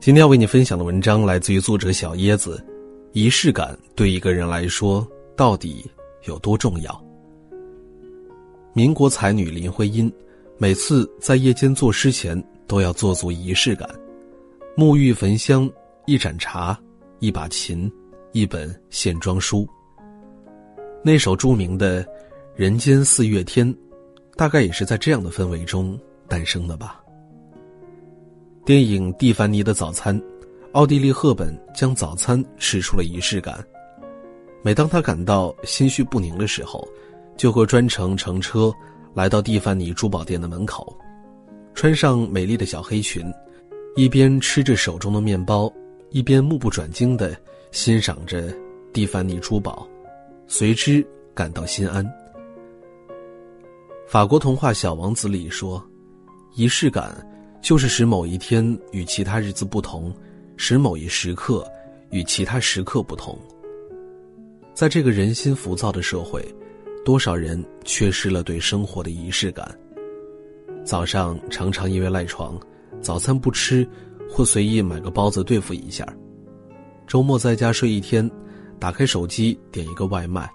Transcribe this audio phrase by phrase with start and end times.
[0.00, 2.64] 今天要为你分享的文章来自于作者小椰子。
[3.12, 5.84] 仪式感对一个人来说到底
[6.26, 7.04] 有多重要？
[8.72, 10.10] 民国才女林徽因，
[10.58, 13.88] 每次在夜间作诗前都要做足仪式感：
[14.76, 15.68] 沐浴焚香，
[16.06, 16.78] 一盏茶，
[17.18, 17.90] 一把琴，
[18.30, 19.68] 一本线装书。
[21.02, 22.04] 那首著名的
[22.54, 23.66] 《人间四月天》，
[24.40, 26.98] 大概也是在这样的氛围中诞生的吧。
[28.64, 30.18] 电影《蒂凡尼的早餐》。
[30.72, 33.62] 奥地利·赫本将早餐吃出了仪式感。
[34.62, 36.88] 每当他感到心绪不宁的时候，
[37.36, 38.72] 就会专程乘车
[39.12, 40.96] 来到蒂凡尼珠宝店的门口，
[41.74, 43.22] 穿上美丽的小黑裙，
[43.94, 45.70] 一边吃着手中的面包，
[46.08, 47.36] 一边目不转睛地
[47.72, 48.50] 欣赏着
[48.90, 49.86] 蒂凡尼珠宝，
[50.46, 52.10] 随之感到心安。
[54.10, 55.80] 法国童话《小王子》里说
[56.56, 57.14] ：“仪式感
[57.62, 60.12] 就是使某一天与其他日子不同。”
[60.58, 61.64] 使某一时刻
[62.10, 63.38] 与其他时刻不同。
[64.74, 66.44] 在这个人心浮躁的社会，
[67.04, 69.72] 多少人缺失了对生活的仪式感。
[70.84, 72.58] 早上常常因为赖床，
[73.00, 73.88] 早餐不吃，
[74.28, 76.04] 或随意买个包子对付一下；
[77.06, 78.28] 周末在家睡一天，
[78.76, 80.50] 打开手机点一个外卖，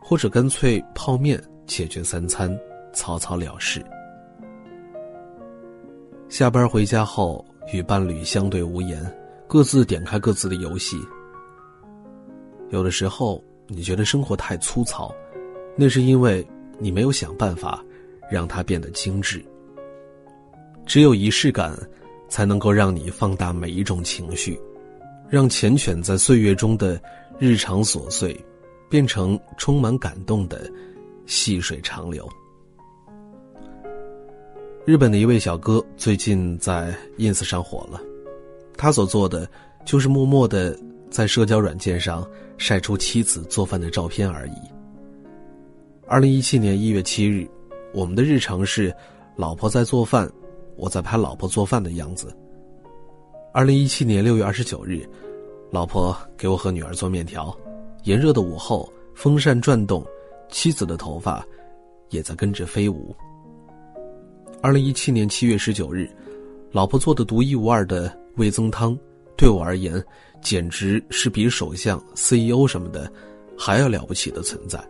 [0.00, 2.56] 或者干脆泡面解决三餐，
[2.94, 3.84] 草草了事。
[6.28, 9.04] 下班回家后，与伴侣相对无言。
[9.46, 10.96] 各自点开各自的游戏。
[12.70, 15.14] 有的时候，你觉得生活太粗糙，
[15.76, 16.44] 那是因为
[16.78, 17.84] 你没有想办法
[18.30, 19.44] 让它变得精致。
[20.86, 21.78] 只有仪式感，
[22.28, 24.58] 才能够让你放大每一种情绪，
[25.28, 27.00] 让缱绻在岁月中的
[27.38, 28.34] 日常琐碎，
[28.88, 30.68] 变成充满感动的
[31.26, 32.28] 细水长流。
[34.86, 37.98] 日本的一位小哥最近在 ins 上火了。
[38.76, 39.48] 他所做的，
[39.86, 40.78] 就是默默的
[41.08, 42.28] 在社交软件上
[42.58, 44.56] 晒出妻子做饭的照片而已。
[46.06, 47.48] 二零一七年一月七日，
[47.94, 48.94] 我们的日常是，
[49.36, 50.30] 老婆在做饭，
[50.76, 52.36] 我在拍老婆做饭的样子。
[53.54, 55.08] 二零一七年六月二十九日，
[55.70, 57.56] 老婆给我和女儿做面条，
[58.02, 60.04] 炎热的午后，风扇转动，
[60.50, 61.42] 妻子的头发
[62.10, 63.16] 也在跟着飞舞。
[64.64, 66.08] 二零一七年七月十九日，
[66.72, 68.10] 老婆做的独一无二的。
[68.36, 68.98] 味增汤，
[69.36, 70.02] 对我而言，
[70.40, 73.12] 简直是比首相、CEO 什么的
[73.58, 74.82] 还要了不起的存在。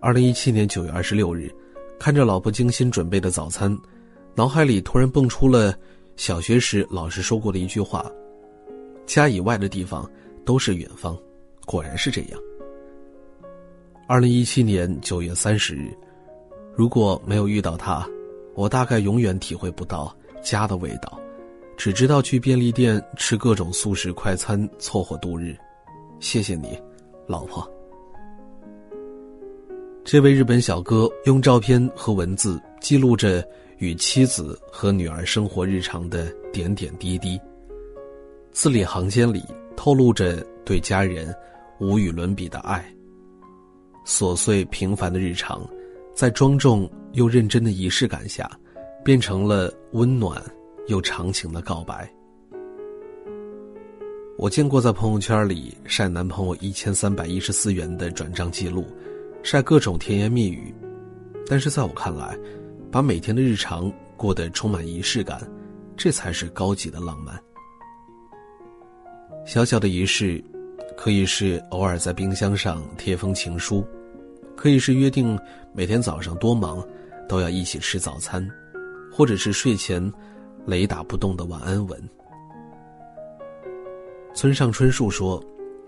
[0.00, 1.50] 二零一七年九月二十六日，
[1.98, 3.74] 看着老婆精心准备的早餐，
[4.34, 5.74] 脑海里突然蹦出了
[6.16, 8.04] 小学时老师说过的一句话
[9.06, 10.06] ：“家以外的地方
[10.44, 11.16] 都是远方。”
[11.64, 12.38] 果然是这样。
[14.06, 15.90] 二零一七年九月三十日，
[16.74, 18.06] 如果没有遇到他，
[18.54, 21.20] 我大概永远体会不到家的味道。
[21.76, 25.56] 只知道去便利店吃各种速食快餐凑合度日，
[26.18, 26.78] 谢谢你，
[27.26, 27.66] 老婆。
[30.04, 33.46] 这位日本小哥用照片和文字记录着
[33.78, 37.40] 与妻子和女儿生活日常的点点滴滴，
[38.52, 39.42] 字里行间里
[39.76, 41.34] 透露着对家人
[41.78, 42.84] 无与伦比的爱。
[44.04, 45.66] 琐碎平凡的日常，
[46.20, 48.46] 在庄重又认真的仪式感下，
[49.02, 50.38] 变成了温暖。
[50.86, 52.12] 又长情的告白。
[54.36, 58.84] 我见过在朋友圈里晒男朋友一千三百一十四元的转账记录，
[59.42, 60.74] 晒各种甜言蜜语，
[61.46, 62.38] 但是在我看来，
[62.92, 65.40] 把每天的日常过得充满仪式感，
[65.96, 67.42] 这才是高级的浪漫。
[69.46, 70.44] 小小的仪式，
[70.98, 73.82] 可以是偶尔在冰箱上贴封情书，
[74.60, 75.38] 可以是约定
[75.72, 76.86] 每天早上多忙
[77.26, 78.46] 都要一起吃早餐，
[79.10, 80.12] 或者是睡前。
[80.66, 81.98] 雷打不动的晚安吻。
[84.34, 85.42] 村上春树说：“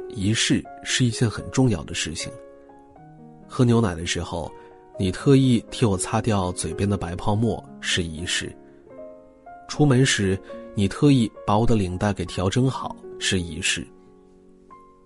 [0.08, 2.32] 仪式是一件很重要的事情。
[3.46, 4.50] 喝牛奶的时候，
[4.98, 8.46] 你特意替我擦掉嘴边的白泡沫是仪式；
[9.68, 10.38] 出门时，
[10.74, 13.82] 你特意把我的领带给调整好是仪式；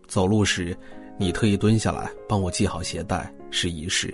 [0.07, 0.75] 走路时，
[1.19, 4.09] 你特意蹲下来帮我系好鞋带是仪式；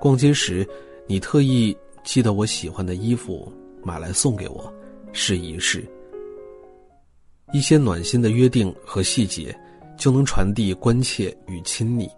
[0.00, 0.66] 逛街时，
[1.06, 3.52] 你特意记得我喜欢的衣服。”
[3.84, 4.72] 买来送给我，
[5.12, 5.84] 是仪式。
[7.52, 9.52] 一些暖心的约定和细节，
[9.98, 12.08] 就能传递关切与亲昵。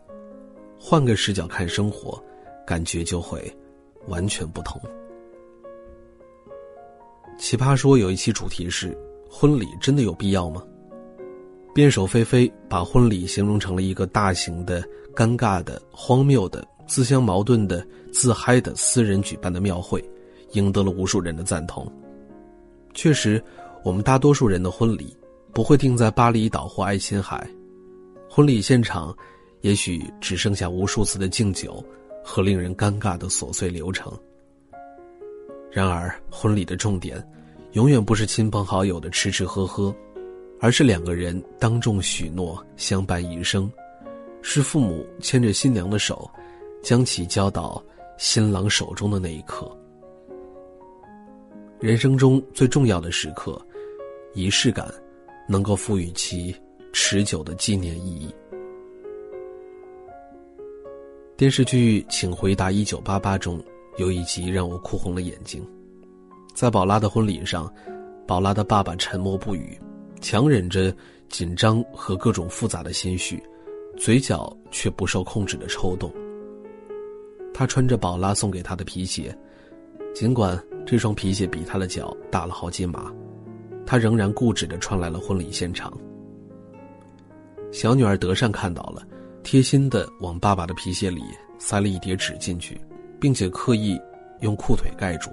[0.79, 2.23] 换个视角看生活，
[2.67, 3.51] 感觉就会
[4.09, 4.79] 完全不同。
[7.39, 8.95] 奇葩说有一期主题是：
[9.31, 10.63] 婚礼真的有必要吗？
[11.75, 14.81] 辩手菲菲把婚礼形容成了一个大型的、
[15.13, 20.03] 尴尬的、荒谬的、自相矛盾的、自嗨的私人举办的庙会，
[20.53, 21.85] 赢得了无数人的赞同。
[22.95, 23.43] 确实，
[23.83, 25.17] 我们大多数人的婚礼
[25.53, 27.45] 不会定在巴厘岛或爱琴海，
[28.31, 29.13] 婚礼现场
[29.63, 31.85] 也许只剩下无数次的敬酒
[32.23, 34.17] 和令人尴尬的琐碎流程。
[35.73, 37.21] 然而，婚礼的重点，
[37.73, 39.93] 永远不是亲朋好友的吃吃喝喝，
[40.65, 43.71] 而是两个人当众许诺相伴一生，
[44.41, 46.27] 是父母牵着新娘的手，
[46.83, 47.85] 将其交到
[48.17, 49.71] 新郎手中的那一刻。
[51.81, 53.61] 人生中最重要的时刻，
[54.33, 54.91] 仪式感，
[55.47, 56.57] 能够赋予其
[56.95, 58.35] 持久的纪念意义。
[61.37, 63.63] 电视剧《请回答一九八八》中。
[63.99, 65.63] 有一集让我哭红了眼睛，
[66.55, 67.71] 在宝拉的婚礼上，
[68.27, 69.79] 宝拉的爸爸沉默不语，
[70.25, 70.91] 强忍着
[71.29, 73.43] 紧张和各种复杂的心绪，
[73.95, 76.11] 嘴角却不受控制的抽动。
[77.53, 79.37] 他穿着宝拉送给他的皮鞋，
[80.15, 83.13] 尽管这双皮鞋比他的脚大了好几码，
[83.85, 85.93] 他仍然固执的穿来了婚礼现场。
[87.71, 89.07] 小女儿德善看到了，
[89.43, 91.23] 贴心的往爸爸的皮鞋里
[91.59, 92.81] 塞了一叠纸进去。
[93.21, 93.99] 并且刻意
[94.41, 95.31] 用裤腿盖住。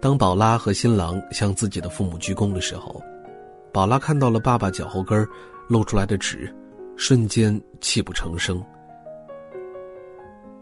[0.00, 3.02] 当宝拉和新郎向自己的父母鞠躬的时候，
[3.74, 5.28] 宝拉看到了爸爸脚后跟
[5.66, 6.48] 露出来的纸，
[6.96, 8.64] 瞬间泣不成声。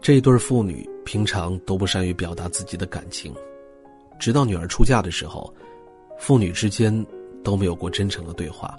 [0.01, 3.31] 这对父女平常都不善于表达自己的感情，
[4.19, 5.53] 直到女儿出嫁的时候，
[6.17, 7.05] 父女之间
[7.43, 8.75] 都没有过真诚的对话。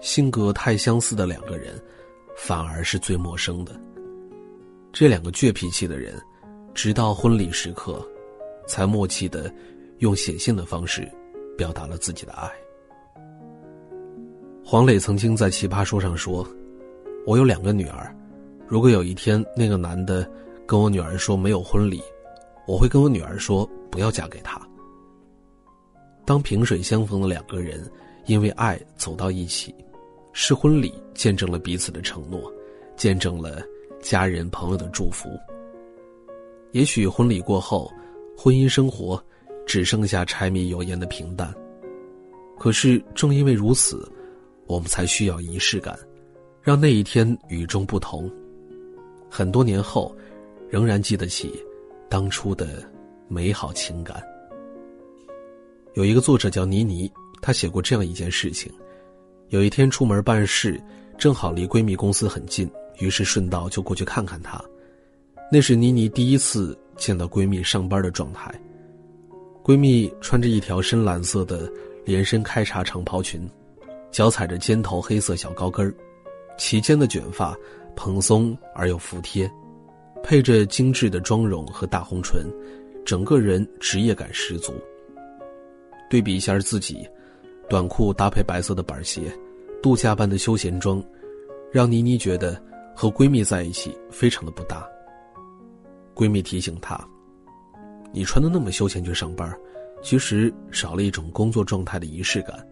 [0.00, 1.80] 性格太相似的两个人，
[2.36, 3.80] 反而是最陌生的。
[4.92, 6.20] 这两个倔脾气的人，
[6.74, 8.04] 直到婚礼时刻，
[8.66, 9.48] 才默契的
[9.98, 11.08] 用写信的方式
[11.56, 12.50] 表达了自己的爱。
[14.70, 16.46] 黄磊曾经在《奇葩说》上说
[17.26, 18.14] ：“我有两个女儿，
[18.68, 20.24] 如果有一天那个男的
[20.64, 22.00] 跟我女儿说没有婚礼，
[22.68, 24.64] 我会跟我女儿说不要嫁给他。”
[26.24, 27.84] 当萍水相逢的两个人
[28.26, 29.74] 因为爱走到一起，
[30.32, 32.40] 是婚礼见证了彼此的承诺，
[32.96, 33.60] 见证了。
[34.00, 35.28] 家人朋友的祝福。
[36.70, 37.90] 也许婚礼过后，
[38.36, 39.20] 婚姻生活
[39.66, 41.52] 只剩下柴米油盐的平淡。
[42.56, 44.08] 可是正因为如此，
[44.70, 45.98] 我们才需要仪式感，
[46.62, 48.30] 让那一天与众不同。
[49.28, 50.14] 很多年后，
[50.68, 51.52] 仍然记得起
[52.08, 52.80] 当初的
[53.26, 54.22] 美好情感。
[55.94, 57.10] 有一个作者叫倪妮，
[57.42, 58.72] 她写过这样一件事情：
[59.48, 60.80] 有一天出门办事，
[61.18, 62.70] 正好离闺蜜公司很近。
[63.00, 64.62] 于是顺道就过去看看她，
[65.50, 68.54] 那是妮妮第一次见到闺蜜上班的状态。
[69.64, 71.68] 闺蜜穿着一条深蓝色的
[72.04, 73.50] 连身开叉长袍裙，
[74.10, 75.94] 脚踩着尖头黑色小高跟儿，
[76.58, 77.56] 齐肩的卷发
[77.94, 79.50] 蓬松而又服帖，
[80.22, 82.44] 配着精致的妆容和大红唇，
[83.04, 84.72] 整个人职业感十足。
[86.08, 87.08] 对比一下自己，
[87.68, 89.32] 短裤搭配白色的板鞋，
[89.82, 91.02] 度假般的休闲装，
[91.72, 92.60] 让妮妮觉得。
[92.92, 94.86] 和闺蜜在一起非常的不搭。
[96.14, 97.02] 闺蜜提醒她
[98.12, 99.58] ：“你穿的那么休闲去上班，
[100.02, 102.62] 其实少了一种工作状态的仪式感。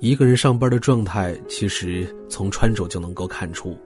[0.00, 3.76] 一个人上班的状态，其实从穿着就能够看出。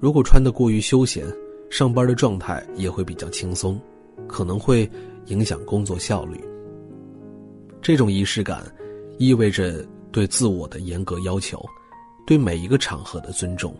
[0.00, 1.26] 如果穿的过于休闲，
[1.70, 3.80] 上班的状态也会比较轻松，
[4.26, 4.88] 可能会
[5.26, 6.38] 影响工作效率。
[7.80, 8.62] 这种仪式感，
[9.18, 11.64] 意味着对自我的严格要求。”
[12.26, 13.74] 对每一个场合的尊重。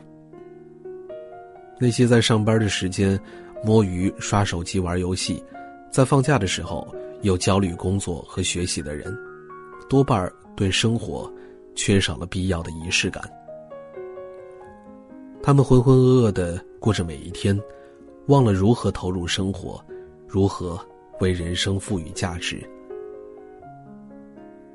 [1.79, 3.21] 那些在上班的时间
[3.63, 5.45] 摸鱼、刷手机、玩游戏，
[5.93, 6.89] 在放假的时候
[7.21, 9.15] 又焦虑工作和学习的人，
[9.87, 11.31] 多半对生活
[11.79, 13.23] 缺少了必要的仪式感。
[15.41, 17.59] 他们浑浑噩噩的过着每一天，
[18.27, 19.81] 忘了如何投入生活，
[20.27, 20.79] 如何
[21.21, 22.61] 为人生赋予价值。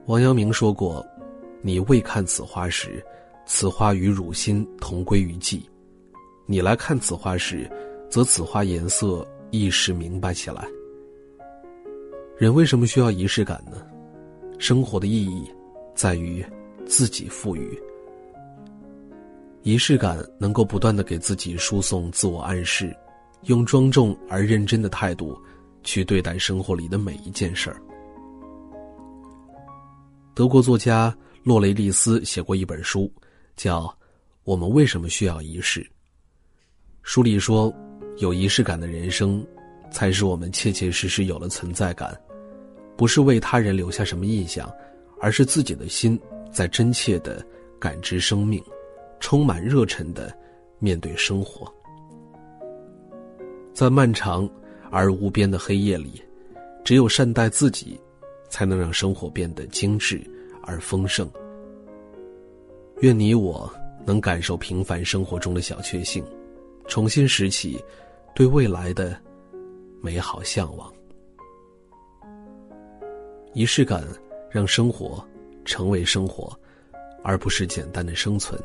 [0.06, 1.06] 王阳明说过
[1.62, 3.04] ：“你未看此花时。”
[3.46, 5.62] 此花与汝心同归于寂，
[6.46, 7.70] 你来看此花时，
[8.10, 10.66] 则此花颜色一时明白起来。
[12.38, 13.86] 人为什么需要仪式感呢？
[14.60, 15.46] 生活的意义，
[15.94, 16.42] 在于
[16.86, 17.82] 自己赋予。
[19.62, 22.96] 仪式感能够不断的给自己输送自我暗示，
[23.44, 25.38] 用庄重而认真的态度，
[25.84, 27.82] 去对待生活里的每一件事儿。
[30.34, 33.12] 德国作家洛雷利斯写过一本书。
[33.56, 33.96] 叫
[34.46, 35.88] “我们为什么需要仪式？”
[37.04, 37.72] 书里说，
[38.18, 39.46] 有仪式感的人生，
[39.92, 42.20] 才使我们切切实实有了存在感，
[42.98, 44.68] 不是为他人留下什么印象，
[45.22, 46.20] 而是自己的心
[46.54, 47.44] 在真切的
[47.80, 48.64] 感知生命，
[49.20, 50.32] 充满热忱的
[50.80, 51.72] 面对生活。
[53.74, 54.48] 在漫长
[54.92, 56.22] 而无边的黑夜里，
[56.86, 58.00] 只有善待自己，
[58.50, 60.22] 才能让生活变得精致
[60.62, 61.30] 而丰盛。
[63.02, 63.70] 愿你我
[64.06, 66.24] 能感受平凡生活中的小确幸，
[66.88, 67.84] 重新拾起
[68.36, 69.20] 对未来的
[70.02, 70.94] 美好向往。
[73.54, 74.04] 仪式感
[74.50, 75.26] 让生活
[75.66, 76.58] 成为生活，
[77.24, 78.60] 而不是简单的生存。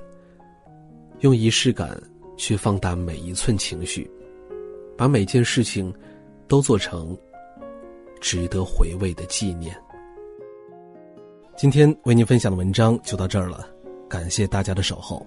[1.20, 2.00] 用仪式感
[2.36, 4.08] 去放大每一寸情绪，
[4.96, 5.92] 把每件事情
[6.46, 7.16] 都做成
[8.20, 9.76] 值得回味的纪念。
[11.56, 13.68] 今天为您分享的文章就到这儿了，
[14.08, 15.26] 感谢大家的守候。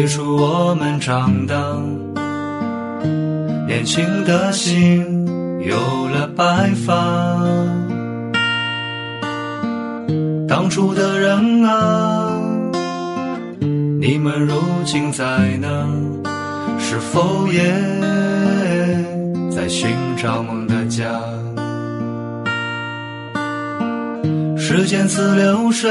[0.00, 1.54] 催促我们长大。
[3.66, 5.04] 年轻的心
[5.60, 5.76] 有
[6.08, 7.36] 了白发。
[10.48, 12.32] 当初的人啊，
[14.00, 14.54] 你们如
[14.86, 15.24] 今在
[15.60, 15.68] 哪？
[16.78, 17.60] 是否也
[19.54, 21.20] 在寻找梦的家？
[24.56, 25.90] 时间似流水，